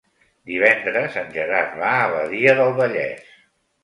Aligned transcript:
Divendres 0.51 1.17
en 1.21 1.29
Gerard 1.35 1.75
va 1.81 1.91
a 1.97 2.07
Badia 2.13 2.57
del 2.61 2.73
Vallès. 2.81 3.29